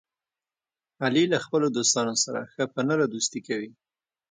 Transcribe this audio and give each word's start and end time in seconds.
علي 1.03 1.23
له 1.33 1.37
خپلو 1.45 1.67
دوستانو 1.77 2.15
سره 2.23 2.41
ښه 2.53 2.63
په 2.73 2.81
نره 2.89 3.05
دوستي 3.13 3.39
کوي. 3.47 3.71